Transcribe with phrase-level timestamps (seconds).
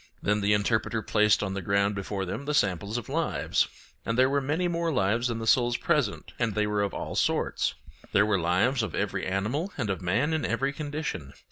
[0.19, 3.67] Then the Interpreter placed on the ground before them the samples of lives;
[4.03, 7.13] and there were many more lives than the souls present, and they were of all
[7.15, 7.75] sorts.
[8.11, 11.33] There were lives of every animal and of man in every condition.